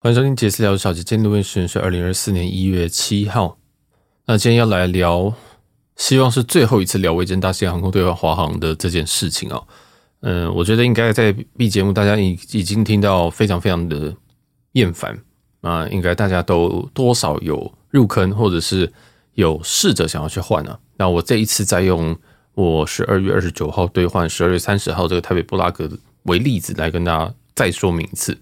[0.00, 3.58] 欢迎收听杰斯聊小姐，今天录音时间是二零二四年一月七号。
[4.26, 5.34] 那今天要来聊，
[5.96, 9.66] 希望是最后一次聊维珍大西洋航空兑换华航的这件事情哦。
[10.20, 14.14] 嗯，我觉得应该在 B 节目，大家已已经听到非常非常的
[14.74, 15.18] 厌烦
[15.62, 18.92] 啊，应该大家都多少有入坑，或者是
[19.34, 20.78] 有试着想要去换啊。
[20.96, 22.16] 那我这一次再用
[22.54, 25.90] 我十二月二十九号兑换十二月三十号这个台北布拉格
[26.22, 28.38] 为例子来跟大家再说明一次。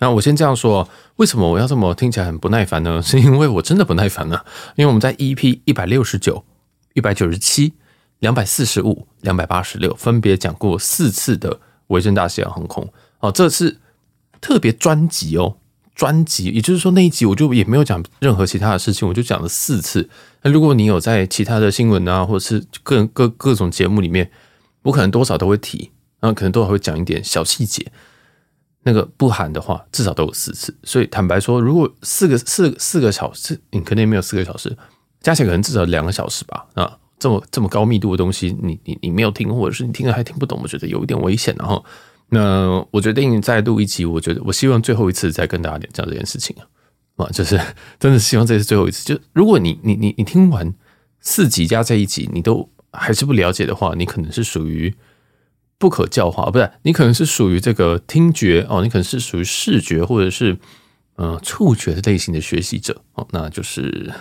[0.00, 3.00] 那我先这样说，为什么我要这么听起来很不耐烦呢？
[3.02, 4.40] 是因为我真的不耐烦呢。
[4.76, 6.44] 因为我们在 EP 一百六十九、
[6.94, 7.74] 一百九十七、
[8.20, 12.88] 两百四十五、两百八十六分别讲过四次的维珍大西洋航空
[13.20, 13.78] 哦，这是
[14.40, 15.56] 特别专辑哦，
[15.94, 20.08] 专辑，也就是说那一集我就也没有讲任何其他的事情，我就讲了四次。
[20.42, 24.30] 那如果你有在其他的新闻啊，或者是各各各种节目里面，
[24.82, 27.90] 我可能多少都会提，然后可能多少会讲一点小细节。
[28.88, 30.74] 那个不含的话，至少都有四次。
[30.82, 34.74] 所以坦白说，如果四个四四个小时，你可能也没有四个小时，
[35.20, 36.66] 加起来可能至少两个小时吧。
[36.72, 41.54] 啊，这么这么高密度的东西，你你你没有听，或者是你听了还听不懂，我觉得有一点危险。
[41.58, 41.84] 然后，
[42.30, 44.06] 那我决定再录一集。
[44.06, 47.60] 我觉得我希望最后一次再跟大家讲这件事情啊，啊，就是
[48.00, 49.04] 真的希望这是最后一次。
[49.04, 50.72] 就如果你你你你听完
[51.20, 54.94] 四集加这一集，你都还是不了解的话，你可能是属于。
[55.78, 60.58] 不可教化，不是你可能是属于这个听觉哦，你可能是属于视觉或者是
[61.14, 64.12] 呃触觉的类型的学习者哦，那就是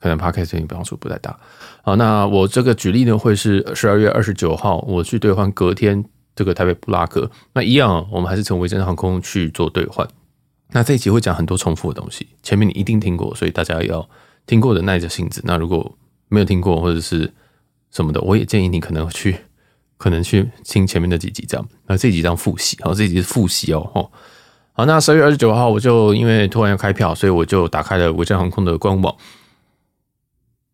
[0.00, 1.38] 可能 Podcast 对你帮助不太大。
[1.82, 10.08] 好，那我这个举例呢，会是十二月二十九号我去兑换隔天这个台北布拉格，那一样我们还是从维珍航空去做兑换。
[10.70, 14.08] 那这一集会讲很多重复的东西，前面你一定听过，所以大家要
[14.46, 15.40] 听过的耐着性子。
[15.44, 15.96] 那如果
[16.28, 17.32] 没有听过或者是
[17.92, 19.36] 什么的，我也建议你可能去。
[20.02, 24.10] 可能去听前面的几集这样，那这几张复习，好，这集是复习哦，
[24.72, 29.14] 好，那十二月二十九号我就因为突然要开票，所以我就打开了维珍航空的官网，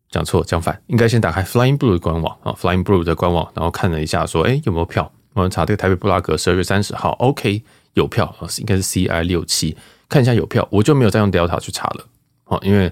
[0.09, 5.11] 讲错讲反，应该先打开 Flying Blue 的官网啊，Flying Blue 的官网，然后看了一下说，哎，有没有票？
[5.33, 7.61] 我们查这个台北布拉格十二月三十号，OK，
[7.93, 9.77] 有票，应该是 CI 六七，
[10.09, 12.07] 看一下有票，我就没有再用 Delta 去查了，
[12.45, 12.91] 好，因为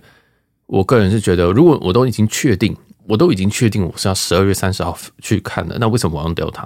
[0.68, 2.78] 我个人是觉得，如果我都已经确定。
[3.08, 6.66] 我都已经确定我是要十二月三十号去看的，那为什么我用 Delta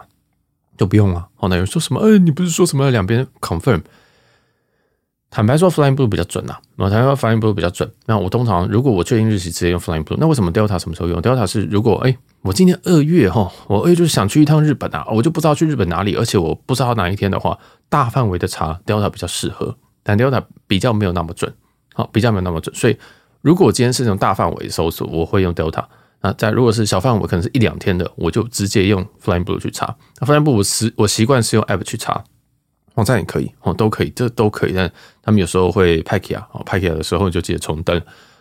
[0.78, 1.28] 就不用啊？
[1.35, 2.00] 好，那有人说什么？
[2.02, 3.81] 哎，你不是说什么两边 confirm？
[5.29, 6.57] 坦白说，Flying Blue 比较准呐。
[6.75, 7.90] 我坦白说，Flying Blue 比较准。
[8.06, 10.18] 那我通常如果我确定日期，直接用 Flying Blue。
[10.19, 21.53] 那为什么 Delta 什么时候用？Delta 是如果哎，我今年二月哈，我二月就是想去一趟日本啊，我就不知道去日本哪里，而且我不知道哪一天的话，大范围的查 Delta 比较适合，但 Delta 比较没有那么准，
[21.94, 22.75] 好，比较没有那么准。
[22.75, 22.97] 所以
[23.41, 25.85] 如果我今天是那种大范围搜索，我会用 Delta。
[26.22, 29.96] 那在如果是小范围，可能是一两天的，我就直接用 Flying Blue 去查。
[30.20, 32.24] 那 Flying Blue 我习我习惯是用 App 去查，
[32.94, 34.74] 网站也可以哦，都可以，这都可以。
[34.74, 34.92] 但
[35.24, 37.96] 他们有时候会派卡哦，派卡的时候就记得重登。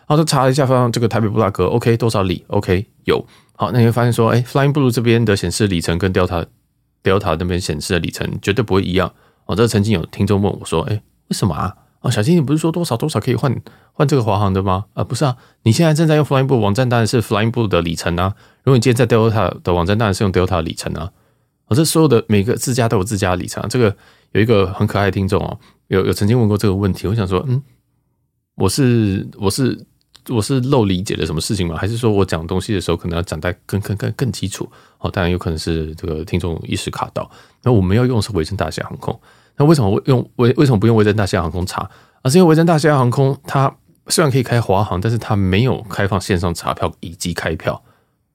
[0.07, 3.25] 然后就查了一下，发现这个台北布拉格 OK 多少里 OK 有。
[3.55, 6.45] 好，那你会发现说，哎，Flying Blue 这边的显示里程跟 Delta
[7.01, 9.11] Delta 那边显示的里程绝对不会一样。
[9.45, 10.93] 哦，这曾经有听众问我说，哎，
[11.29, 11.73] 为什么啊？
[12.01, 13.55] 啊，小金，你不是说多少多少可以换
[13.93, 14.85] 换这个华航的吗？
[14.93, 18.35] 啊，不是啊，你现在正在用 Flying Blue 网站，当然是 Flying Blue 的里程啊。
[18.63, 21.11] 如果你今天在 Delta 的网站，当然是用 Delta 的里程啊。
[21.67, 23.67] 我这所有的每个自家都有自家的里程啊。
[23.69, 23.95] 这个
[24.31, 25.57] 有一个很可爱的听众哦，
[25.87, 27.61] 有有曾经问过这个问题，我想说，嗯，
[28.55, 29.85] 我是我是
[30.27, 31.77] 我是漏理解了什么事情吗？
[31.77, 34.67] 还是说我讲东西的时候可能要讲得更更更更基础？
[34.97, 37.29] 哦，当然有可能是这个听众一时卡到。
[37.61, 39.19] 那我们要用的是维珍大西洋航空。
[39.61, 41.87] 那为什么用为为什么不用维珍大西洋航空查？
[42.23, 43.71] 而是因为维珍大西洋航空它
[44.07, 47.79] 虽然可以开华航，但是它没有开放线上查票以及开票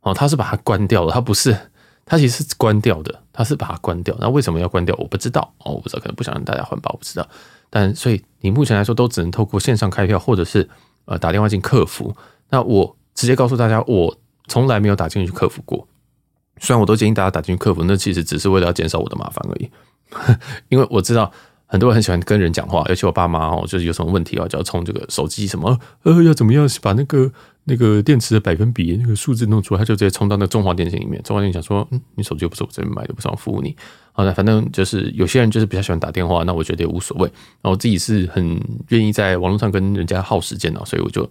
[0.02, 1.12] 哦，它是把它关掉了。
[1.12, 1.56] 它不是，
[2.04, 4.16] 它其实是关掉的，它是把它关掉。
[4.20, 4.94] 那为什么要关掉？
[5.00, 7.28] 我不知道哦，我不知道，可能不想让大家换吧，我不知道。
[7.70, 10.68] 但所以你目前来说都只能透过线上开票，或者是
[11.06, 12.14] 呃打电话进客服。
[12.50, 14.16] 那我直接告诉大家，我
[14.46, 15.88] 从来没有打进去客服过。
[16.60, 19.68] 虽然我都建议大家打进去客服，那其实只是为了要减少我的麻烦而已。
[20.68, 21.30] 因为我知道
[21.66, 27.30] 很多人很喜欢跟人讲话，尤其我爸妈哦，就是有什么问题哦，就要从这个手机什么呃，要怎么样把那个
[27.64, 31.20] 那个电池的百分比那个数字弄出来，他就直接冲到那中华电信里面。
[31.24, 33.74] 中华电信想说，嗯，你手机又不是我这边买的，不是我服务你。
[34.12, 37.30] 好的，反正就是有些人就是比较喜欢打电话，那我觉得也无所谓。
[37.62, 41.28] 那我自己是很愿意在网络上跟人家耗时间的，所以我就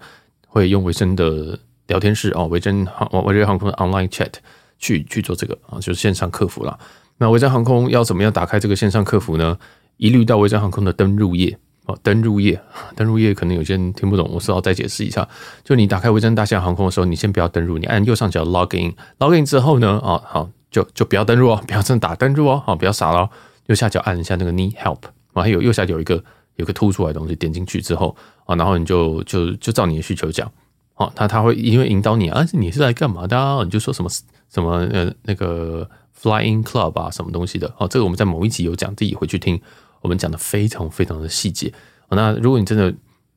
[0.48, 1.58] 会用维珍的
[1.88, 4.32] 聊天室哦，维珍航维珍航空的 online chat
[4.78, 6.78] 去去做这个啊，就是线上客服啦。
[7.18, 9.58] 那维珍航空要怎么样打开这个线上客服呢？
[9.98, 12.60] 一律到维珍航空的登入页哦，登入页，
[12.96, 15.28] 登入页可能有些人听不懂，我是要再解释一下。
[15.64, 23.30] 就你打开维珍大西洋航空的时候，你先不要登入，你按右上角 login，login 之后呢，啊好，就就不要登入哦， 不要真的打登入哦，好，不要傻了。
[23.68, 25.00] 右下角按一下那个 need help，
[25.34, 26.22] 还有右下角有一个
[26.56, 28.16] 有个凸出来的东西，点进去之后
[28.46, 30.52] 啊，然后你就就就照你的需求讲，
[30.96, 33.64] 哦，他他会因为引导你啊，你是来干嘛的？
[33.64, 34.10] 你就说什么
[34.50, 35.90] 什么呃那个
[36.26, 39.62] Flying Club 啊，什么东西的哦，这个我们在某一集有讲，自己回去听，
[40.02, 41.72] 我们讲的非常非常的细节。
[42.10, 42.92] 那如果你真的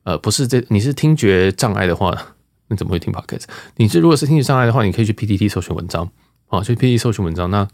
[0.05, 2.17] 呃不是这你是听觉障碍的话，
[2.69, 3.45] 你怎么会听 Podcast？
[3.77, 6.11] 你是如果是听觉障碍的话，你可以去 PTT 搜寻文章，
[6.47, 7.69] 啊，去 PTT 搜寻文章那。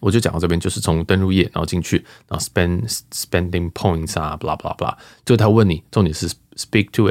[0.00, 4.94] 我就讲到这边，就是从登入页，然后进去，然后 spend spending points 啊，blah blah blah，
[5.24, 7.08] 就他问你，重点是 speak to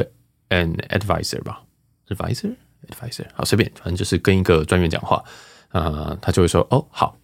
[0.50, 1.64] an advisor 吧
[2.10, 2.56] ，advisor
[2.88, 5.24] advisor，好随便，反正就是跟一个专员讲话，
[5.72, 7.16] 呃，他就会说哦好，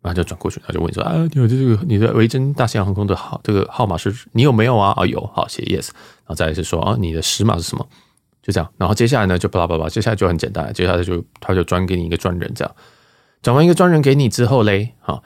[0.00, 4.92] 然后就转过去，他就问说啊，你有这个你的维珍大西洋航空的号这个号码是你有没有啊？
[4.96, 5.88] 啊、有，好写 yes，
[6.20, 7.86] 然后再来是说啊、你的时码是什么？
[8.42, 12.74] 就这样，然后接下来呢就巴拉巴拉接下来就很简单，接下来就他就转给你一个专人这样。
[13.40, 15.22] 转完一个专人给你之后嘞，好，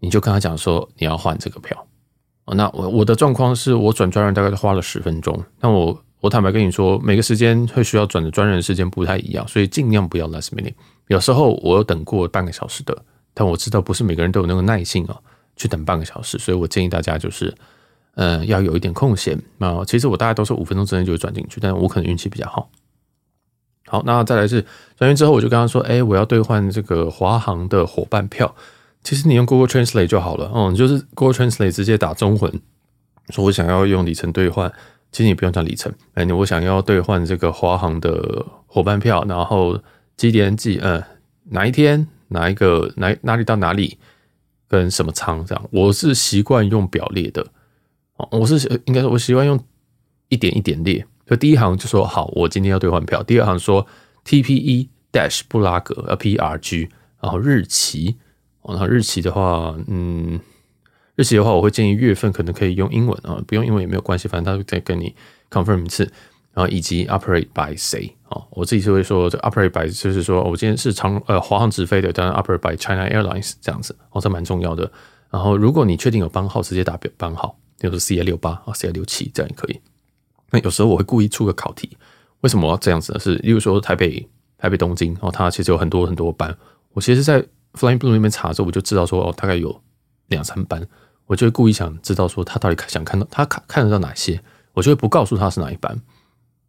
[0.00, 1.86] 你就跟他讲说你要换这个票。
[2.46, 5.44] 那我我的状况是我转专人大概花了十分钟。
[5.60, 10.72] 那我我坦白跟你说，每个时间会需要转的专人时间不太一样，所以尽量不要 last minute。
[11.08, 12.96] 有时候我等过半个小时的，
[13.34, 15.20] 但我知道不是每个人都有那个耐性啊，
[15.54, 16.38] 去等半个小时。
[16.38, 17.54] 所以我建议大家就是，
[18.14, 19.38] 呃，要有一点空闲。
[19.58, 22.70] 那其实我大概都是五分钟之内就会转进去，但我可能运气比较好。
[23.84, 24.64] 好，那再来是
[24.96, 28.54] 转运之后，我就跟他说：“哎，我要兑换这个华航的伙伴票。
[29.02, 32.62] 其实你用 Google Translate 就好了，哦，就是 Google Translate 直接打中文，
[33.28, 34.72] 说我想要用里程兑换。
[35.14, 39.80] 其实你不用讲里程，哎，我想要兑换这个华航的伙伴票，然后
[40.16, 41.00] 几点几，嗯，
[41.44, 43.96] 哪一天，哪一个，哪哪里到哪里，
[44.66, 45.68] 跟什么舱这样。
[45.70, 47.46] 我是习惯用表列的，
[48.16, 49.56] 哦，我是应该说，我习惯用
[50.30, 53.22] 一点一点列。”就第一行就说好，我今天要兑换票。
[53.22, 53.86] 第二行说
[54.24, 56.88] TPE dash 布拉格呃 PRG，
[57.20, 58.16] 然后日期，
[58.66, 60.40] 然后日期的话，嗯，
[61.16, 65.14] 日期的话，我会建议月份可能可以用英文啊，不用英文也没有关系，反正他会再跟你
[65.50, 66.10] confirm 一次。
[66.52, 68.40] 然后以及 operate by 谁啊？
[68.50, 74.88] 我自己就会说这 operate by 就是说我今天是长呃华航直飞的，当然 operate by China Airlines 这样子哦，这蛮重要的。
[75.30, 79.80] 然后如果你确定有班号，直接打表班号，比如说 CA 六八啊 CA 六七这样也可以。
[80.50, 81.96] 那有时候我会故意出个考题，
[82.42, 83.18] 为什么要这样子呢？
[83.18, 84.24] 是，例如说台北、
[84.56, 86.56] 台北、东京，哦，它其实有很多很多班。
[86.92, 89.82] 我其实，在 Flying Blue 那边查的时候，我就知道说，哦，大概有
[90.28, 90.86] 两三班。
[91.26, 94.40] 我就会故意想知道说，他到底想看到他看看得到哪些，
[94.72, 95.98] 我就会不告诉他是哪一班。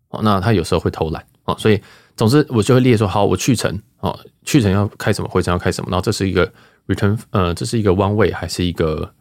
[0.10, 1.82] 哦，那他有时候会偷懒哦，所以
[2.16, 6.50] 总之我就会列说，好，我去程哦，去程要开什么，回程要开什么，然后这是一个
[6.88, 9.12] return，呃，这是一个 one way 还是一个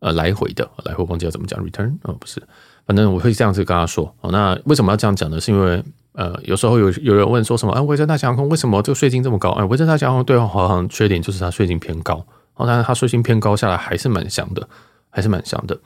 [0.00, 0.68] 呃来回的？
[0.84, 2.42] 来回忘记要怎么讲 return，哦，不是。
[2.86, 4.32] 反正我会这样子跟他说哦。
[4.32, 5.40] 那为什么要这样讲呢？
[5.40, 5.82] 是因为
[6.12, 9.50] 呃，有时候有有人问说什么啊，维珍大西洋航空为什么这个税金这么高？
[9.50, 12.24] 哎，维珍大西洋航空兑换华航缺点就是它税金偏高
[12.54, 12.66] 哦。
[12.66, 14.68] 但是它税金偏高下来还是蛮香的，
[15.10, 15.78] 还是蛮香的。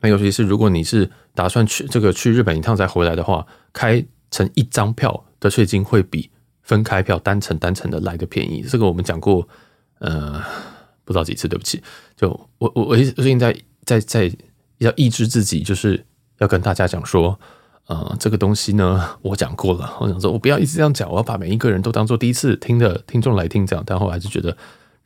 [0.00, 6.30] 那尤其是如果你是打算去这个去日本一趟再回来的话，开成一张票的税金会比
[6.62, 8.62] 分开票单程单程的来的便宜。
[8.62, 9.46] 这个我们讲过，
[9.98, 10.42] 呃，
[11.04, 11.82] 不知道几次，对不起。
[12.16, 12.28] 就
[12.58, 14.30] 我我我最近在在在
[14.78, 16.04] 要抑制自己，就是。
[16.38, 17.40] 要跟大家讲说，
[17.86, 19.96] 呃，这个东西呢，我讲过了。
[20.00, 23.82] 我想说，我不要一直这样讲，我要把每一个人都当做第一次听的听众来听讲。
[23.86, 24.54] 但后来还是觉得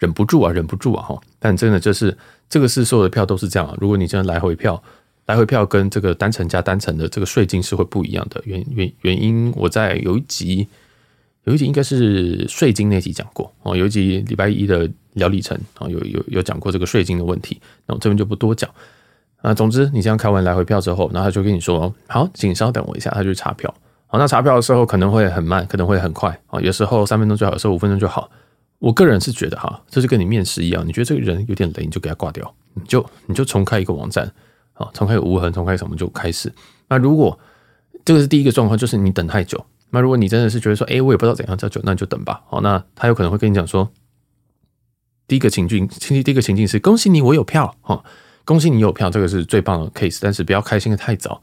[0.00, 1.16] 忍不住啊，忍不住啊，哈。
[1.38, 2.16] 但真的就是
[2.48, 3.76] 这个是所有的票都是这样啊。
[3.80, 4.82] 如果你真的来回票，
[5.26, 8.42] 来回票跟这个单程加单程的这个税金是会不一样的。
[8.44, 10.66] 原原原因，我在有一集
[11.44, 13.76] 有一集应该是税金那集讲过哦。
[13.76, 17.60] 有一集礼拜一的聊里程啊，有有有讲过这个税金的问题。
[17.86, 18.68] 那我这边就不多讲。
[19.42, 23.72] 啊，总之你这样开完来回票之后，然后他就跟你说：“好，请稍等我一下。”他就查票。
[24.06, 26.60] 好，那查票的时候可能会很慢，可能会很快啊。
[26.60, 28.30] 有时候三分钟就好，有时候五分钟就好。
[28.80, 34.24] 我个人是觉得哈，这就跟你面试一样，你觉得这个人有点雷，你就给他挂掉，你就你就重开一个网站，
[34.72, 36.52] 啊，重开个无痕，重开什么就开始。
[36.88, 37.38] 那如果
[38.04, 39.64] 这个是第一个状况，就是你等太久。
[39.90, 42.42] 那如果你真的是觉得说，哎，我也不知道怎样叫久，那你就等吧。
[42.48, 43.90] 好，那他有可能会跟你讲说，
[45.26, 48.02] 第一个情境，第一个情境是恭喜你，我有票，哈。
[48.46, 51.40] 恭喜你有票，这个是最棒的 case，但是不要开心的太早。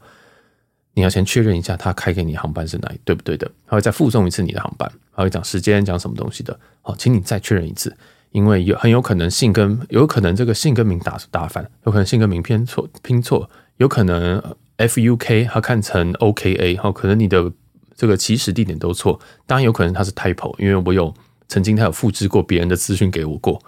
[0.98, 3.48] 你要先确认一下他开给你航班是哪里，对不对的？
[3.68, 6.58] 他会再附送一次你的航班，他会讲时间，讲什么东西的。
[6.82, 7.96] 好，请你再确认一次，
[8.32, 14.42] 因为有很有可能姓跟有可能这个姓跟名打打反，有可能姓跟名偏错拼错，有可能
[14.78, 17.52] F U K 他看成 O K A，好，可能你的
[17.94, 19.20] 这个起始地点都错。
[19.46, 21.14] 当然有可能他是 typo，因为我有
[21.46, 23.62] 曾经他有复制过别人的资讯给我过。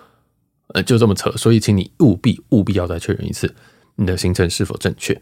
[0.75, 3.55] 呃，就这么扯，所以请你务必务必要再确认一次
[3.95, 5.17] 你的行程是否正确。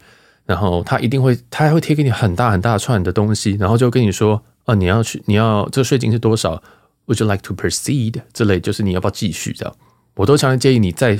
[0.49, 6.63] 然后他一定会，他还会贴给你很大很大串的东西，然后就跟你说，哦，你要去，你要这个税金是多少
[7.05, 8.15] ？Would you like to proceed？
[8.33, 9.75] 这类就是你要不要继续这样。
[10.15, 11.19] 我都强烈建议你在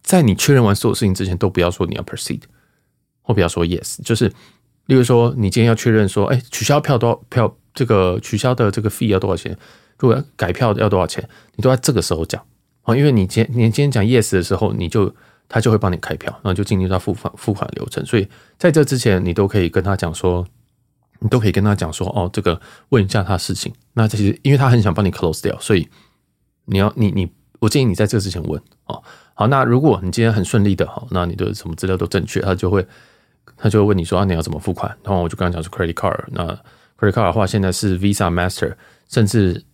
[0.00, 2.42] 在你确认完所有事情之前，都不要说你要 proceed。
[3.22, 4.28] 或不要说 yes，就是
[4.86, 9.58] 例如说你今天要确认说，哎，取消票多少票，这个取消的这个 fee 要多少钱？
[9.98, 11.28] 如果要改票要多少钱？
[11.56, 12.40] 你都在这个时候讲
[12.82, 15.12] 啊，因为你今你今天讲 yes 的时候，你就
[15.48, 18.04] 他就会帮你开票，然后就进入到付款付款流程。
[18.04, 18.28] 所以
[18.58, 20.46] 在这之前，你都可以跟他讲说，
[21.20, 23.72] 你都可以跟他讲说，哦，这个问一下他事情。
[23.94, 25.88] 那其实因为他很想帮你 close 掉，所以
[26.66, 29.02] 你要你你，我建议你在这之前问哦。
[29.34, 32.86] 好，那如果你今天很顺利的，好，那你的什么资料都正确，他就会
[33.56, 34.94] 他就会问你说啊，你要怎么付款？
[35.02, 36.44] 然后我就刚刚讲是 credit card，那
[36.98, 38.74] credit card 的话，现在是 Visa、Master，
[39.08, 39.64] 甚至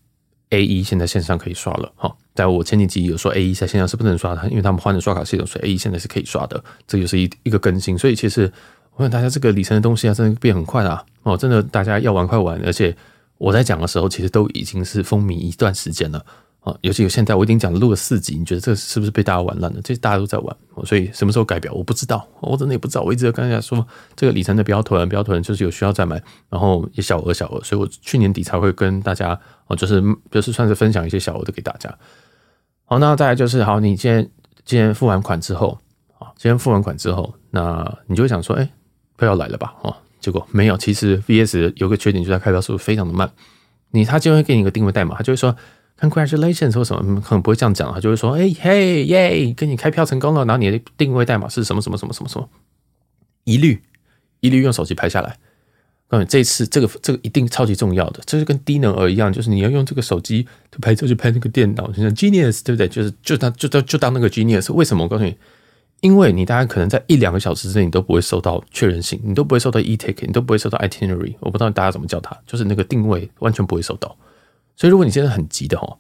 [0.55, 1.93] A 一现在线上可以刷了。
[1.97, 6.63] 哈，但我前几集有说 A 一在线上是不能刷的，因为他们换了刷卡系统，所以 A 一现在是可以刷的。
[6.87, 8.51] 这就是一一个更新，所以其实
[8.97, 11.05] 我想大家，这个里程的东西啊，真的变很快啊！
[11.25, 12.97] 哦，真的大家要玩快玩，而且
[13.39, 16.25] 我在讲的时候，其实都已经是风靡一段时间了。
[16.65, 19.81] 啊，尤其有现在我已经讲录了四集，你觉得这是不是被大家玩烂了？
[19.85, 20.57] 这大家都在玩，
[20.87, 23.03] 所以什么时候改表我不知道，我真的也不知道。
[23.03, 31.95] 我一直跟大家说，这个里程的不要囤，不要囤，就是有需要再买，然后也小额小额，所以我去年底才会跟大家哦，就是就是算是分享一些小额的给大家。
[32.87, 34.31] 好，那再来就是好，你今天
[34.65, 35.79] 今天付完款之后，
[36.19, 38.67] 啊，今天付完款之后，那你就会想说，哎，
[39.19, 39.75] 票要来了吧？
[39.83, 40.79] 哦，结果没有。
[40.79, 43.31] 其实 VS 有个缺点，就是它开票速度非常的慢。
[43.91, 45.55] 你他就会给你一个定位代码，他就会说。
[46.01, 52.49] Congratulations 或什么，可能不会这样讲，他就会说：“哎嘿耶，跟你开票成功了。”然后你的定位代码是什么什么什么什么什么，
[53.45, 53.81] 一律
[54.41, 55.39] 一律用手机拍下来。
[56.09, 60.47] 告诉你，这次这个这个一定超级重要的，这是跟低能儿一样，就是你要用这个手机
[60.83, 62.87] 拍照，就拍那个电脑，就像 Genius 对不对？
[62.89, 64.73] 就是就当就当就当那个 Genius。
[64.73, 65.05] 为什么？
[65.05, 65.35] 我告诉你，
[66.01, 71.35] 因为你大概可能在一两个小时之内，你都不会收到确认信，你都不会收到 e-ticket，你都不会收到 itinerary。
[71.41, 74.15] 我不知道大家怎么叫它，就是那个定位完全不会收到。
[74.77, 75.99] 所以，如果你现在很急的哦，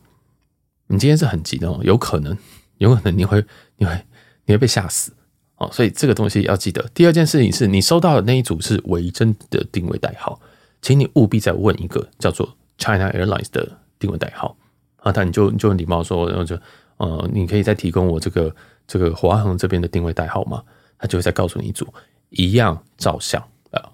[0.88, 2.36] 你今天是很急的哦，有可能，
[2.78, 3.44] 有可能你会，
[3.76, 4.04] 你会，
[4.46, 5.12] 你会被吓死
[5.56, 5.68] 哦。
[5.72, 6.84] 所以这个东西要记得。
[6.92, 10.40] 第二件事情是你收到的那一组是维珍的定位代号，
[10.82, 14.56] 请你务必再问一个叫做 China Airlines 的定位代号
[14.96, 15.12] 啊。
[15.12, 16.58] 他你就你就礼貌说，然后就
[16.96, 18.54] 呃，你可以再提供我这个
[18.86, 20.62] 这个华航这边的定位代号吗？
[20.98, 21.86] 他就会再告诉你一组
[22.30, 23.42] 一样照相。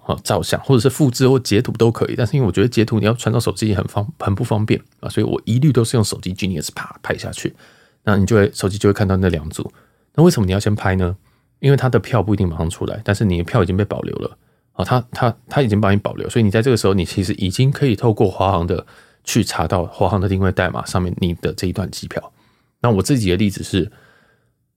[0.05, 7.55] 啊，照相或者是复制或截图都可以，但是因为我觉得截图你要传到手机也很方很不方便啊，所以我一律都是用手机 Genius 啪拍下去，
[8.03, 9.71] 那你就会手机就会看到那两组。
[10.15, 11.15] 那为什么你要先拍呢？
[11.59, 14.37] 因为他的票不一定马上出来，但是你的票已经被保留了
[14.73, 18.85] 啊，他他他已经帮你保留，所以你在这个时候你其实已经可以透过华航的
[19.23, 22.31] 去查到华航的定位代码上面你的这一段机票。
[22.81, 23.91] 那我自己的例子是，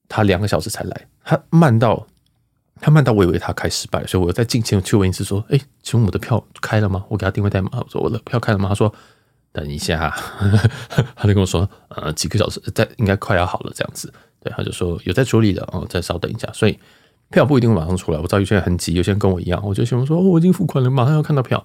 [0.08, 2.06] 他两个小时才来，他慢到。
[2.81, 8.93] 他慢到我以为他开失败，所以我再进前去问一次，说：“哎，请问我的票开了吗？”我给他定位代码，我说：“我的票开了吗？”他说
[9.52, 10.14] ：“等一下。
[11.16, 14.12] ”他就跟我说：“呃，几个小时，在应该快要好了，这样子。”
[14.43, 16.50] 对，他就说有在处理的，哦，再稍等一下。
[16.52, 16.78] 所以
[17.31, 18.19] 票不一定会马上出来。
[18.19, 21.64] 我知道有些人很急，有些人跟我一样，我就希望说：“哦，我已经付款了，马上要看到票，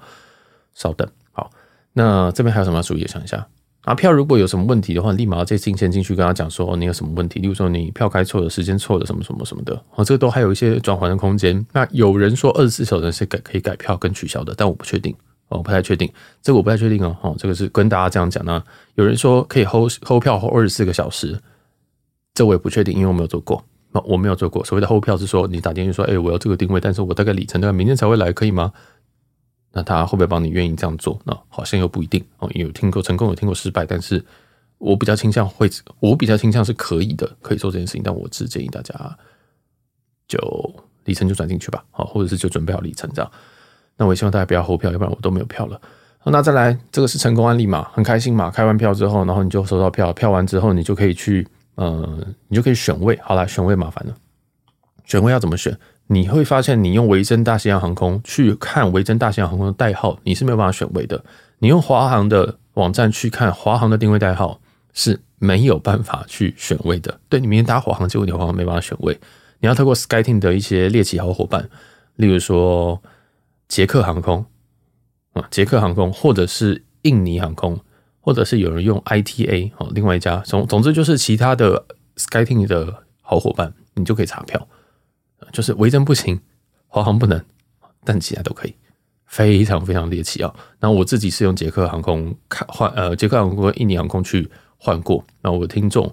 [0.74, 1.52] 稍等。”好，
[1.94, 3.06] 那这边还有什么要注意？
[3.08, 3.48] 想一下。
[3.84, 7.40] 啊票如果有什么问题的话，立马要再进线进去跟他讲说，你有什么问题？
[7.40, 11.66] 例如说你票开错了，时间错了，什么什么什么的，哦，这个都还有一些转圜的空间。
[11.72, 15.16] 那有人说二十四小时是改可以改票跟取消的，但我不确定，
[15.48, 18.62] 哦，不太确定，这个我不太确定哦，哦，这个是跟大家这样讲呢。
[18.96, 21.40] 有人说可以 hold hold 票后二十四个小时，
[22.34, 24.64] 这我也不确定，因为我没有做过，哦，我没有做过。
[24.66, 28.74] 所谓的后票是说你打电话说，哎，我要这个定位，但是我大概里程大概明天才会来，可以吗？
[29.72, 31.20] 那他会不会帮你愿意这样做？
[31.26, 34.24] 那好像又不一定哦，有听过成功，有听过失败，但是。
[34.80, 38.02] 我比较倾向会，我比较倾向是可以的，可以做这件事情。
[38.02, 39.18] 但我只建议大家
[40.26, 40.40] 就
[41.04, 43.30] 里程就转进去吧，好，或者是就准备好里程这样。
[43.98, 45.82] 那我也希望大家不要后票，要不然我都没有票了。
[46.24, 48.50] 那再来，这个是成功案例嘛，很开心嘛。
[48.50, 51.46] 开完票之后，然后你就收到票，票完之后你就可以去，
[51.76, 53.20] 呃，你就可以选位。
[53.22, 54.16] 好啦，选位麻烦了，
[55.04, 55.78] 选位要怎么选？
[56.12, 61.24] 你会发现，你用维珍大西洋航空去看维珍大西洋航空的代号，你是没有办法选位的。
[61.60, 64.60] 你用华航的网站去看华航的定位代号。
[64.92, 67.20] 是没有办法去选位的。
[67.30, 69.18] 对，你明天搭华航，结果你华航没办法选位。
[69.60, 71.70] 你要透过 SkyTeam 的一些猎奇好伙伴，
[72.16, 73.02] 例如说
[73.68, 74.44] 捷克航空
[75.34, 77.80] 啊，捷克航空，或者是印尼航空，
[78.20, 81.86] 或者是有人用 ITA 哦，另外一家总总之就是其他的
[82.18, 84.68] SkyTeam 的好伙伴，你就可以查票。
[85.52, 86.40] 就是维珍不行，
[86.88, 87.44] 华航不能，
[88.04, 88.76] 但其他都可以。
[89.26, 90.52] 非常非常猎奇啊！
[90.80, 94.50] 那我自己是用捷克航空换呃，捷克航空和印尼航空去。
[94.82, 96.10] 换过，那我的听众，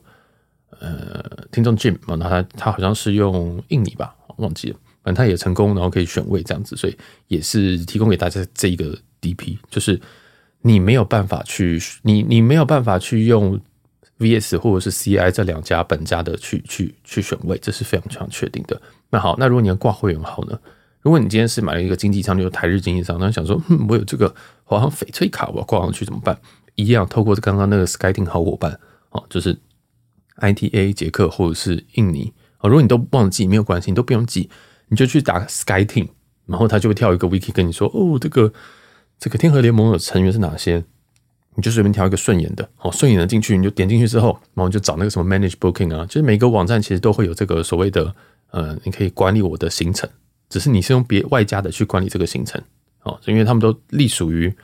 [0.80, 6.96] 呃，听众 Jim 嘛，那他他好像是用印尼吧，忘记了，反正他也成功，然后可以选位这样子，所以
[7.28, 10.00] 也是提供给大家这一个 DP，就是
[10.62, 13.60] 你没有办法去，你你没有办法去用
[14.18, 18.80] VS 或者是 CI 这两家本家的去去去选位，这是非常非常确定的。
[19.10, 20.58] 那好，那如果你要挂会员号呢？
[21.02, 26.36] 如果你今天是买了一个经济舱，就是台日经济舱，那想说，嗯，我有这个华航翡翠卡，我要挂上去怎么办？
[26.74, 28.80] 一样，透过刚刚那个 SkyTeam 好伙伴，
[29.10, 29.56] 哦，就是
[30.40, 34.50] ITA 捷克或者是印尼，哦，如果你都忘记，没有关系，你都不用记，
[34.88, 36.08] 你就去打 SkyTeam，
[36.46, 38.52] 然后他就会跳一个 Wiki 跟你说，哦，这个
[39.18, 40.84] 这个天河联盟的成员是哪些？
[41.56, 48.14] 你就随便挑一个顺眼的，哦，顺眼的进去，你就点进去之后，然后就找那个什么 Manage Booking 啊，就是每个网站其实都会有这个所谓的，
[48.50, 50.08] 呃，你可以管理我的行程。
[50.48, 52.62] 只是你是用别外加的去管理这个行程，
[53.02, 54.54] 哦，因为他们都隶属于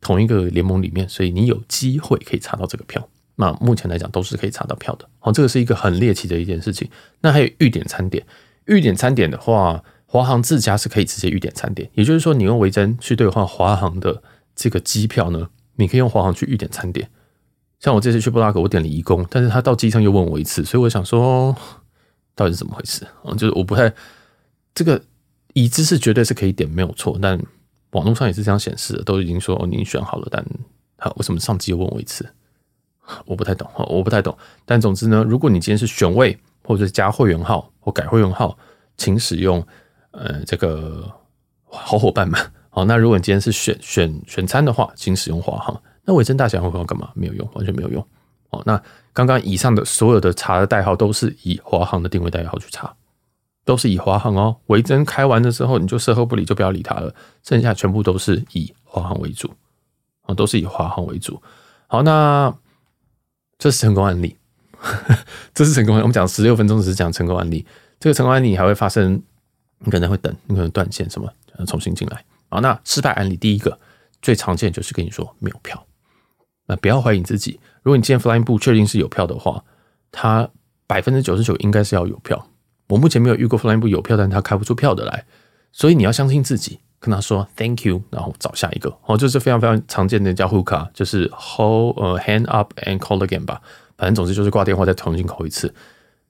[0.00, 3.08] 同一个联盟里面，所以你有机会可以查到这个票。
[3.36, 6.86] 那目前来讲都是可以查到票的，哦，这个是一个很猎奇的一件事情。
[7.22, 8.22] 那还有预点餐点，
[8.66, 14.22] 预点餐点的话，华航自家是可以直接预点餐点，也就是说，你用维珍去兑换华航的
[14.54, 17.08] 这个机票呢，你可以用华航去预点餐点。
[17.80, 21.54] 像我这次去布拉格，我点了移工，但是他到机场又问我一次，所以我想说，
[22.34, 23.06] 到底是怎么回事？
[23.22, 23.92] 哦，就是我不太
[24.74, 25.02] 这个。
[25.54, 27.18] 已知是绝对是可以点，没有错。
[27.20, 27.38] 但
[27.90, 30.26] 网络上也是这样显示的，都已经说哦，你选好了。
[30.30, 30.42] 但
[30.96, 32.26] 他为什么上机又问我一次？
[33.26, 34.34] 我不太懂，我不太懂。
[34.64, 38.56] 但总之呢，如果你今天是选位或者是加会员号或改会员号，
[38.96, 39.62] 请使用
[40.12, 41.06] 呃这个
[41.68, 42.40] 好伙伴们。
[42.74, 45.78] 好，那如果你今天是选选选餐的话，请使用华航。
[46.04, 47.10] 那维珍大西洋航空要干嘛？
[47.14, 48.02] 没有用，完全没有用。
[48.48, 52.90] 哦，那刚刚以上的所有的查的代号都是以华航的定位代号去查。
[53.64, 57.14] 都是以华航哦，维珍开完的时候你就售后不理，就不要理他了。
[57.44, 59.52] 剩下全部都是以华航为主
[60.22, 61.40] 啊，都是以华航为主。
[61.86, 62.52] 好，那
[63.58, 64.36] 这是成功案例，
[65.54, 66.02] 这是成功案例。
[66.02, 67.64] 我们讲十六分钟只是讲成功案例，
[68.00, 69.22] 这个成功案例还会发生，
[69.78, 71.32] 你可能会等，你可能断线什么，
[71.66, 72.24] 重新进来。
[72.52, 73.78] 好，那失败案例第一个
[74.20, 75.86] 最常见就是跟你说没有票，
[76.66, 77.58] 那不要怀疑你自己。
[77.82, 79.64] 如果你今天 Flying 部确定是有票的话，
[80.10, 80.46] 他
[80.86, 82.46] 百分之九十九应该是要有票。
[82.88, 85.24] 我目前没有遇过 Flying 部有票，但他开不出票的来，
[85.72, 93.62] 所以你要相信自己，跟他说 Thank you，然后找下一个哦，这是非常非常常见的叫 Hookah，就是 Hold 呃 Hand up and call again 吧，
[93.96, 95.74] 反正总之就是挂电话再重新 call 一次。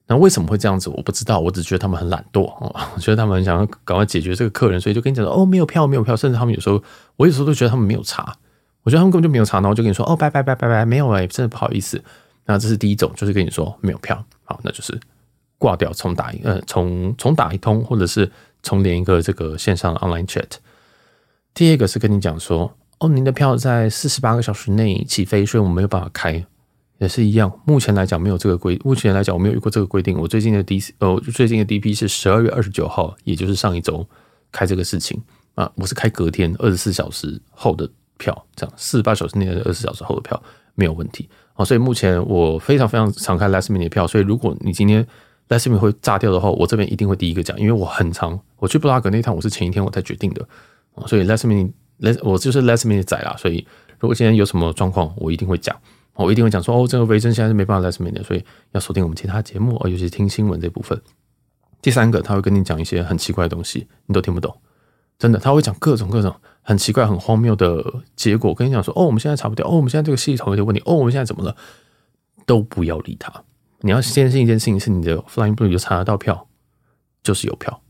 [0.07, 0.89] 那为什么会这样子？
[0.89, 6.81] 我不知道，我只觉得他们很懒惰哦， 我觉得他们很想要赶快解决这个客人，所以就跟你讲说哦没有票没有票，甚至他们有时候
[7.15, 8.35] 我有时候都觉得他们没有查，
[8.83, 12.03] 我觉得他们根本就没有查，然后就跟你说哦拜拜拜拜拜没有哎，真的不好意思。
[12.45, 14.99] 那这是第一种，就是跟你说没有票，好，那就是。
[15.59, 18.29] 挂掉，重打一呃，重重打一通，或者是
[18.61, 20.43] 重连一个这个线上 online chat。
[21.53, 26.45] 第二个是跟你讲说，哦，您的票在四十八个小时内起飞，所以我们没有办法开，
[27.03, 27.51] 也是一样。
[27.65, 30.17] 目前来讲没有这个规，目前来讲我没有遇过这个规定。
[30.17, 34.07] 我最近的 D 呃，最近的 DP 是十二月二十九号，也就是上一周
[34.51, 35.21] 开这个事情
[35.55, 37.87] 啊，我是开隔天二十四小时后的
[38.17, 40.41] 票，这样四十八小时内的二十四小时后的票
[40.75, 41.29] 没有问题。
[41.53, 45.05] 啊，所以目前我非常非常常开 last minute 的票，所以如果你今天
[45.49, 50.47] last minute 会炸掉的话，我这边一定会第一个讲，因为我很长我去布拉格那趟，我是前一天我才决定的，
[51.05, 53.65] 所以 last minute 我就是 last minute 仔啦，所以
[53.99, 55.75] 如果今天有什么状况，我一定会讲，
[56.15, 61.01] 我一定会讲说哦，这个维珍现在是没办法 last minute，所以要锁定我们其他节目哦，尤其是听新闻这部分。
[61.81, 64.55] 第三个，他会跟你讲一些很奇怪的东西，你都听不懂，
[65.17, 67.83] 真的，他会讲各种各种很奇怪、很荒谬的
[68.15, 71.55] 结果，跟你讲说哦，我们现在查不掉，哦，我们现在这个系统有点问题，哦，我们现在怎么了，
[72.45, 73.43] 都不要理他。
[73.81, 76.47] 你要坚信一件事情，是你的 Flying Blue 就查得到票，
[77.21, 77.81] 就是有票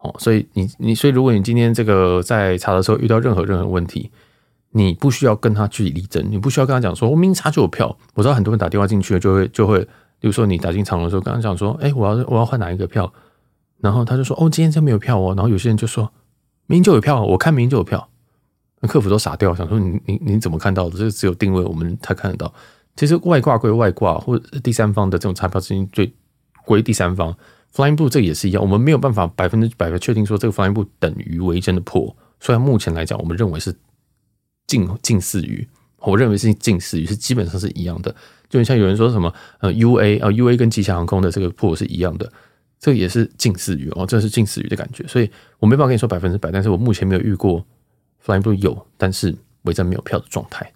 [0.00, 0.14] 哦。
[0.18, 4.10] 所以你你所以如果你今天这个在查的时候遇到任何任何问题，
[4.76, 7.96] 你不需要跟他据理力争，你不需要跟他讲说我明查就有票。
[8.14, 9.78] 我知道很多人打电话进去就会就会，
[10.18, 13.12] 比如说你打进场的时候，刚刚讲说，哎，我要我要换哪一个票，
[13.78, 15.32] 然后他就说，哦，今天真没有票哦。
[15.36, 16.12] 然后有些人就说，
[16.66, 18.08] 明就有票，我看明就有票，
[18.80, 20.98] 那客服都傻掉，想说你你你怎么看到的？
[20.98, 22.52] 这只有定位我们才看得到。
[22.96, 26.12] 其实外挂归外挂，或者第三方的这种查票资金，最
[26.64, 27.32] 归第三方。
[27.72, 32.16] Flying Blue 这也是一样，我们没有办法百分之百的确定说这个 Flying Blue 等于维珍的破。
[32.40, 33.74] 虽然目前来讲，我们认为是
[34.66, 35.66] 近近似于，
[35.98, 38.14] 我认为是近似于，是基本上是一样的。
[38.48, 42.30] 就像有人说什么呃 UA 啊 UA 跟吉祥航空的这个破是一样的，
[42.78, 45.06] 这也是近似于哦，这是近似于的感觉。
[45.06, 47.64] 所以我没办法跟你说百分之百，但是我目前没有遇过
[48.24, 50.72] Flying Blue 有，但是维珍没有票的状态。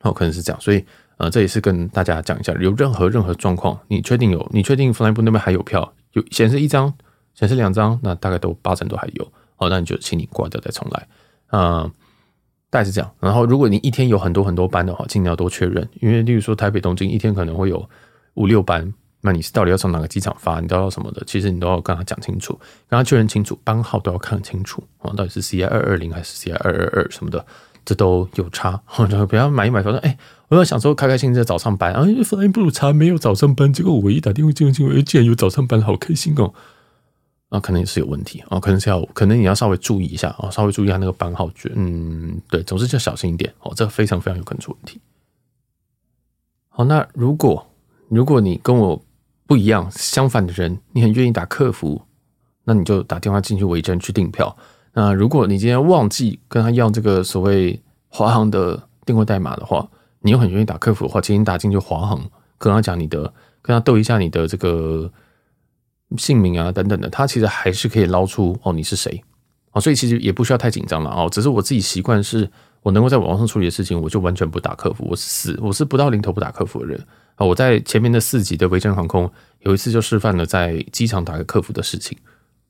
[0.00, 0.84] 哦，可能是这样，所以。
[1.18, 6.92] 呃，这也是跟大家讲一下，有任何任何状况，你确定有，你确定 Flying Blue 那边还有票，有显示一张，
[7.34, 11.06] 显示两张，那大概都八成都还有，哦，那你就请你挂掉再重来，
[11.50, 11.88] 呃，
[12.72, 13.10] 大概是这样。
[13.20, 17.86] 然后，如果你一天有很多很多班的话，尽量多确认，因为例如说台北东京一天可能会有
[18.34, 22.58] 五六班，那你是到底要从哪个机场发，你都要什么的，其实你都要跟他讲清楚，
[22.88, 27.44] 跟他确认清楚，班号都要看清楚，啊，到底是 CI 二二零还是 CI 二二二什么的。
[27.84, 36.54] 这都有差，然后不要买一买，说哎，我要想说开开心心的早上班，啊，Flying Blue 查没有早上班，结果我一打电话进入进，哎，竟然有早上班，好开心哦！
[37.52, 44.98] 啊，可能也是有问题啊，可能是要，可能你要稍微注意一下啊，稍微注意一下那个班号卷，嗯，对，总之就小心一点哦，这非常非常有可能出问题。
[46.70, 47.66] 好，那如果
[48.08, 49.04] 如果你跟我
[49.46, 52.00] 不一样，相反的人，你很愿意打客服，
[52.64, 54.56] 那你就打电话进去维珍去订票。
[54.94, 59.86] 那如果你今天忘记跟他要这个所谓华航的订货代码的话，
[60.20, 62.18] 你又很愿意打客服的话，请你打进去华航，
[62.56, 63.24] 跟他讲你的，
[63.60, 65.12] 跟他斗一下你的这个。
[66.18, 69.22] 姓名啊，等等的，他其实还是可以捞出哦，你是谁
[69.72, 71.28] 哦，所以其实也不需要太紧张了哦。
[71.30, 72.48] 只是我自己习惯是，
[72.82, 75.06] 我能够在网上处理的事情，我就完全不打客服。
[75.08, 76.98] 我是死，我是不到临头不打客服的人
[77.36, 77.46] 啊。
[77.46, 82.16] 我在前面的四集的维珍航空有一次就示范了在机场打给客服的事情，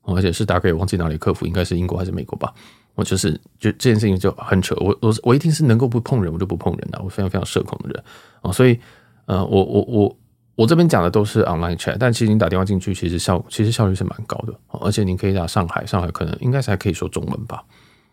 [0.03, 2.53] 而且是打给忘记哪里客服，应该是英国还是美国吧。
[2.95, 8.03] 我就是就这件事情就很扯，我我我一定是能够不碰人，我就不碰人的，我非常非常社恐的人
[8.41, 8.51] 啊。
[8.51, 8.79] 所以
[9.25, 10.17] 呃，我我我。
[10.55, 17.63] 我这边讲的都是 online chat，但其实你打电话进去，其实效其实效率是蛮高的，而且你可以打上海，上海可能应该是还可以说中文吧。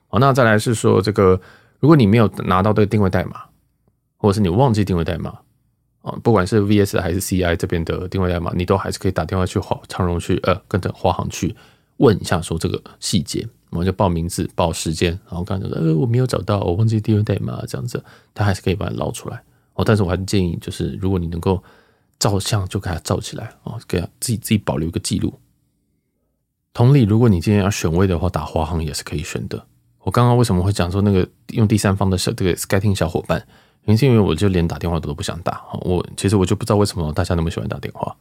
[0.09, 1.39] 好，那再来是说这个，
[1.81, 3.43] 如果你没有拿到这个定位代码，
[4.17, 5.39] 或者是你忘记定位代码
[6.01, 11.55] 啊，不管是 VS 还是 CI 这边的定位代码，你都还是可以打电话去华长荣去呃跟着华航去
[11.99, 19.43] 问一下，说这个细节，我们就报名字、报时间，然后刚才说呃我没有找到，我忘记定位代码这样子，他还是可以把它捞出来
[19.75, 19.85] 哦。
[19.85, 21.63] 但是我还是建议，就是如果你能够。
[22.21, 25.35] 照相就给它照起来哦，给它自己自己保留一个记录。
[26.73, 29.67] 同理，如果你今天要选位的话，打华航也是可以选的。
[30.03, 33.39] 我刚刚为什么会讲说那个用第三方的小这个 SkyTeam 小伙伴，
[33.87, 35.65] 原因是因为我就连打电话都不想打。
[35.81, 38.17] 我其实我就不知道为什么大家那么喜欢打电话。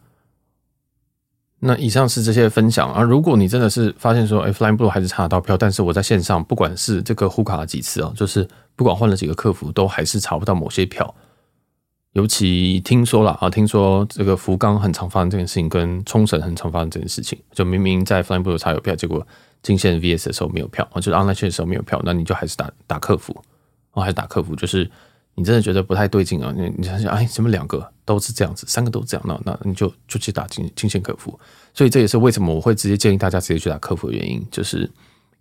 [1.60, 3.02] 那以上是这些分享啊。
[3.02, 11.14] 如果你真的是发现说，哎，Flying Blue 还是查得到票，但是我在线上不管是这个呼卡几次啊，就是不管换了几个客服，都还是查不到某些票。
[12.13, 19.26] 尤其听说了啊，听说这个福冈很常发生这件事情，跟冲绳很常发生这件事情，就明明在 Flybu 查有票，结果
[19.62, 23.39] 进线 VS 的时候没有票，就是 online 的时候没有票，那你就还是打打客服，
[23.91, 24.89] 哦，还是打客服，就是
[25.36, 31.39] 你真的觉得不太对劲啊，你你想想，哎，怎么两个都是这样子，三个都这样，那那你就就去打进进线客服，
[31.76, 34.89] 所以这也是为什么我会直接建议大家直接去打客服的原因，就是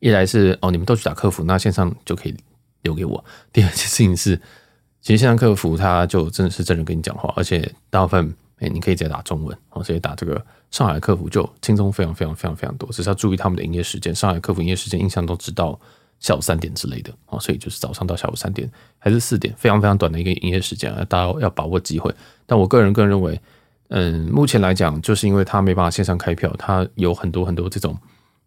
[0.00, 2.36] 一来是哦，你们都去打客服，那线上就可以
[2.82, 3.18] 留给我；
[3.54, 4.38] 第二件事情是。
[5.00, 12.90] 其实线上客服他就真的是真人跟你讲话，而且大部分哎，你可以直接打中文，哦，直接打这个上海客服就轻松非常非常非常非常多。
[12.90, 15.78] 只是要注意他们的营业时间，上海客服营业时间印象都直到
[16.18, 22.12] 下午三点之类的哦，所以就是早上到下午三点还是四点，非常非常短的一个营业时间，大家要把握机会。
[22.44, 23.40] 但我个人个人认为，
[23.90, 27.96] 嗯，目前来讲，就是因为他没办法线上开票，他有很多很多这种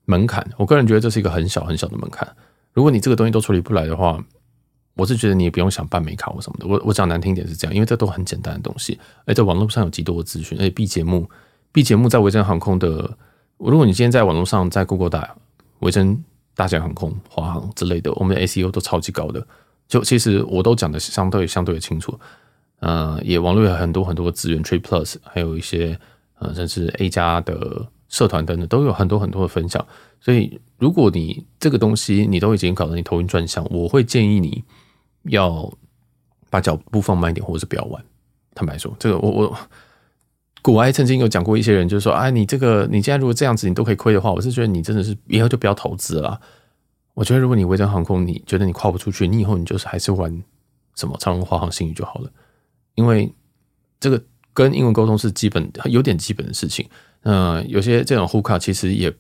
[0.04, 0.46] 门槛。
[0.58, 2.28] 我个人觉得这是一个很小很小的门槛。
[2.74, 4.22] 如果你这个东西都处理不来的话，
[5.02, 11.28] 我是觉得你也不用想办美卡或什么的，我我讲难听点是这样，因为这都很简单的东西，而在网络上有极多的资讯，而且 B 节目
[11.72, 13.18] ，B 节目在维珍航空的，
[13.58, 15.36] 如果你今天在网络上在 Google 打
[15.80, 16.24] 维珍
[16.56, 19.44] 大西洋航空、华航之类的，我们的 SEO 都超级高的，
[19.88, 22.20] 就其实我都讲的相对相对的清楚，
[22.82, 26.00] 呃，也网络有很多很多的资源，Trip Plus，还有一些
[26.38, 29.84] 呃甚至 A 加的社团等等，都有很多很多的分享，
[30.20, 34.64] 所以如果你这个东西你都已经搞得你头晕转向，我会建议你。
[35.24, 35.72] 要
[36.50, 38.04] 把脚步放慢一点，或者是不要玩。
[38.54, 39.58] 坦白说，这个我我
[40.62, 46.40] 古埃曾经有讲过一些人，就是说，哎，你这个你现在如果这样子，你都可以亏的话，我是觉得你真的是以后就不要投资了。
[47.14, 50.44] 我觉得如果你维珍航空，你觉得你跨不出去，你以后你就是还是玩
[50.96, 52.30] 什么长荣、华航、新宇就好了，
[52.96, 53.34] 因为
[54.00, 54.22] 这个
[54.54, 56.88] 跟英文沟通是基本有点基本的事情。
[57.24, 59.14] 嗯、有些这种呼卡其实也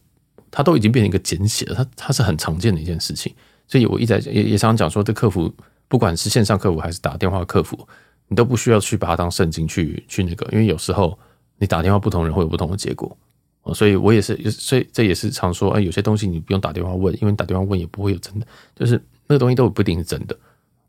[0.49, 3.33] 它都已经变成一个简写了，它它是很常见的一件事情。
[3.67, 5.53] 所以我一直在也也常常讲说，这客服。
[5.91, 7.77] 不管是线上客服还是打电话客服，
[8.29, 11.19] 你都不需要去把它当圣经去去那个，因为有时候
[11.57, 13.17] 你打电话不同人会有不同的结果，
[13.73, 18.93] 所以我也是，所以这也是常说，哎，有些东西你不用打电话问，因为你打电话问也不会有真的，就是
[19.27, 20.39] 那个东西都不一定是真的，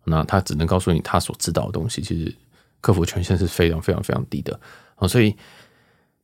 [0.05, 2.33] 那他只能告诉你他所知道的东西，其实
[2.81, 4.57] 客服权限是非常非常非常低的。
[4.95, 5.35] 啊，所以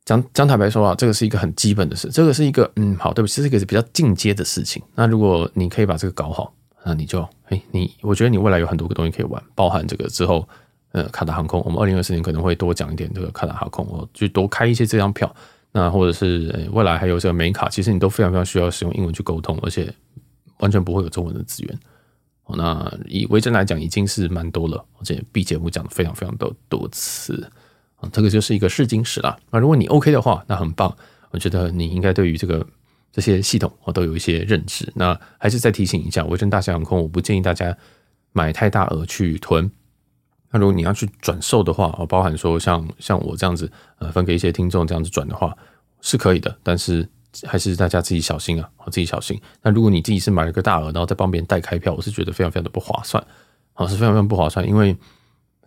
[0.05, 6.53] 讲讲坦白说啊，这个是一个很基本的事，这个是一个嗯，好，对不起，这个是比较进阶的事情，那如果你可以把这个搞好。
[6.83, 10.47] 那你就哎，你我觉得你未来有很多个东西可以玩，包含这个之后，
[10.91, 15.33] 呃，卡达航空，我们二零二四年可能会多讲一点这个卡达航空，我就多开一些这张票。
[15.71, 19.93] 那或者是未来还有这个美卡，其实你都非常非常需要使用英文去沟通，而且
[20.59, 21.79] 完全不会有中文的资源。
[22.55, 27.47] 那以维珍来讲，已经是蛮多了，而且 B 节目讲的非常非常的多次
[27.97, 29.37] 啊，这个就是一个试金石啦。
[29.51, 30.95] 那如果你 OK 的话，那很棒，
[31.29, 32.65] 我觉得你应该对于这个。
[33.11, 37.75] 这些系统我都有一些认知，那还是再提醒一下，维珍大西洋航空，我不建议大家
[38.31, 39.69] 买太大额去囤。
[40.51, 45.55] 那如果你要去转售的话，包含说像像我这样子，呃，分给一些听众这样子转的话，
[46.01, 47.07] 是可以的，但是
[47.43, 49.39] 还是大家自己小心啊，自己小心。
[49.61, 53.23] 那如果你自己是买了个大额，然后再帮别人代开票，我是觉得非常非常的不划算，
[53.73, 54.97] 啊，是非常非常不划算，因为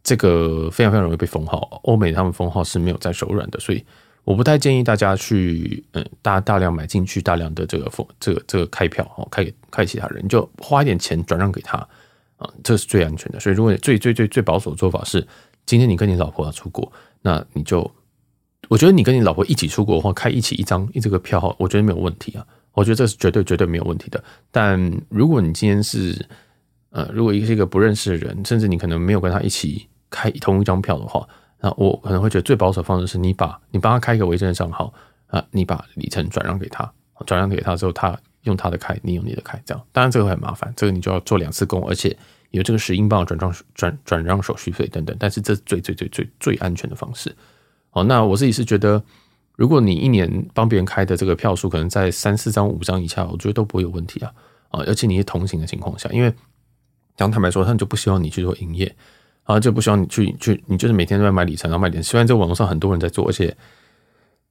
[0.02, 1.81] 这个非常非常容易被封号。
[1.85, 3.85] 欧美他们封号是没有在手软的，所以
[4.24, 11.78] 我不太建议大家去嗯大大量买进去大量的这个这个这个开票哦，开给开其他人，就花一点钱转让给他
[12.37, 13.40] 啊，这是最安全的。
[13.40, 15.26] 所以如果最最最最保守的做法是，
[15.66, 17.90] 今天你跟你老婆要出国，那你就。
[18.68, 22.46] 我觉得你跟你老婆一起出国的话，开一起一张一这个票，我觉得没有问题啊。
[22.72, 24.22] 我觉得这是绝对绝对没有问题的。
[24.50, 24.80] 但
[25.11, 26.16] 如果你今天是
[26.90, 31.28] 呃，如果一个是一个不认识的人，甚至你可能没有跟他一起开同一张票的话，
[31.62, 34.92] 那我可能会觉得最保守方式是你把你帮他开一个微证账号
[35.29, 36.92] 啊，你把里程转让给他，
[37.25, 39.83] 转让给他之后，他用他的开，你用你的开，这样。
[39.92, 42.14] 当然这个会很麻烦，这个你就要做两次工，而且
[42.51, 45.16] 有这个十英镑转账转转让手续费等等。
[45.20, 47.35] 但是这是最最最最最安全的方式。
[47.92, 49.01] 哦，那我自己是觉得，
[49.55, 54.33] 如果你一年帮别人开的这个票数可能在三四张、五张以下，我觉得都不会有问题啊。
[54.70, 56.35] 啊，而且你是同行的情况下，因为
[57.16, 58.92] 讲坦白说，他们就不希望你去做营业
[59.44, 62.02] 啊，就不希望你去去，你就是每天都在买里程，然后卖点。
[62.02, 63.55] 虽然这网络上很多人在做，而且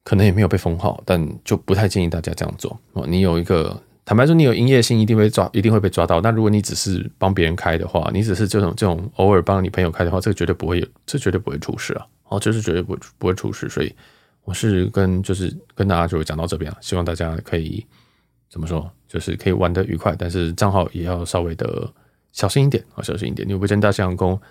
[0.03, 2.77] 可能也没有被封号，但就不太建议大家这样做。
[2.93, 6.19] 哦，你有一个坦白说，你有营业性，一定会抓，一定会被抓到。
[6.19, 12.05] 但如果你只是帮别人开的话，你只是这种这种偶尔帮你朋友开的话，这个绝对不会有，这绝对不会出事啊。
[12.29, 13.93] 哦，就是绝对不不会出事，所以
[14.43, 17.85] 我是跟就是跟大家就讲到这边了，希望大家可以
[18.49, 21.89] 怎么说，就是可以玩得愉快，但是账号也要稍微的
[22.31, 23.47] 小心一点啊，小心一点。
[23.47, 24.41] 因为维珍大西洋航空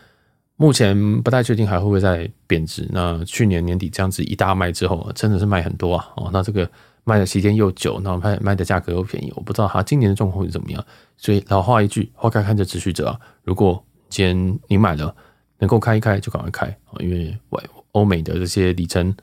[0.61, 2.87] 目前不太确定还会不会再贬值。
[2.93, 6.07] 那去年年底这样子一大卖之后，真的是卖很多啊。
[6.17, 6.71] 哦，那这个
[7.05, 10.85] 卖的时间又久，然后卖卖的价格又便宜，我不知道它今年的状况会怎么样。
[11.17, 13.19] 所以老话一句，花开看着持续者啊。
[13.43, 15.15] 如果今天你买了。
[15.63, 16.97] 能够开一开就赶快开啊！
[17.01, 19.15] 因为外欧美的这些里程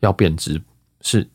[0.00, 0.58] 要贬值，
[1.02, 1.28] 是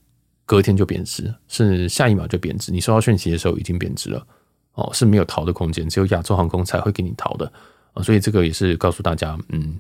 [0.44, 2.72] 隔天就贬值，是下一秒就贬值。
[2.72, 4.26] 你收到讯息的时候已经贬值了
[4.74, 7.54] 哦，是没有逃的空间，只有亚洲航空才会给你逃的！
[8.04, 9.80] 所以这个也是告诉大家，嗯，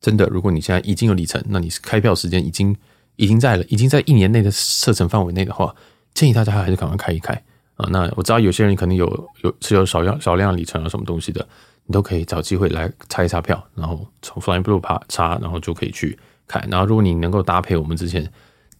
[0.00, 2.76] 真的，如果你现在已经有里程，那你是开票时间已经
[3.16, 5.74] 已经在了，已经在一年内的射程范围内的话，
[6.14, 7.34] 建议大家还是赶快开一开
[7.76, 7.86] 啊！
[7.90, 9.06] 那我知道有些人可能有
[9.42, 11.46] 有持有少量少量里程啊，什么东西的。
[11.88, 16.66] 你都可以找机会来查一查票，然后从 Flying Blue 爬查，然后就可以去看。
[16.68, 18.28] 然后如果你能够搭配我们之前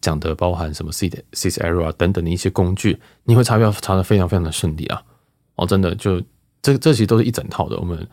[0.01, 5.01] 讲的，包含什么 Seat Seat Arrow 等等的一些工具，你会查票查得非常非常的顺利啊！
[5.55, 6.21] 哦，真的，就
[6.61, 7.79] 这这其实都是一整套的。
[7.79, 8.05] 我们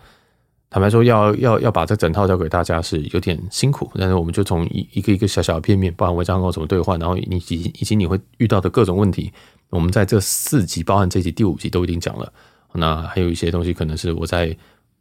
[0.74, 9.32] 坦白说要，要要把这整套交给大家是有点辛苦，但是我们就从一一个一个小小的片面，包含违章号怎么兑换，然后以及以及你会遇到的各种问题，
[9.70, 12.34] 我们在这四集，包含这集第五集都已经讲了。
[12.74, 14.58] 那还有一些东西可能是我在。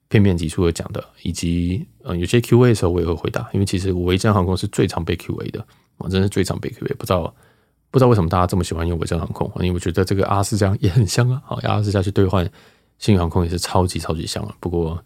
[0.08, 7.34] 片面几处的讲的，以及嗯，有些 Q&A 的时候我也会回答，因为其实维珍航空是最常被 Q&A 的，我真的是最常被 Q&A，不知道
[7.90, 12.46] 不知道为什么大家这么喜欢用维珍航空，因为我觉得这个阿斯加 也很香啊，好，阿斯加去兑换
[12.98, 14.54] 新宇航空也是超级超级香啊。
[14.60, 15.02] 不过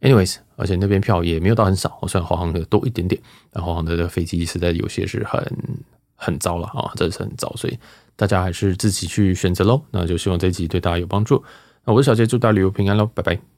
[0.00, 5.42] ，anyways，而且那边票也没有到很少，我算华航的多一点点，但华航的飞机实在有些是很
[6.16, 7.78] 很糟了啊，真的是很糟，所以
[8.16, 9.82] 大家还是自己去选择喽。
[9.90, 11.42] 那就希望这集对大家有帮助。
[11.84, 13.50] 那我是小杰，祝大家旅游平安喽，拜拜。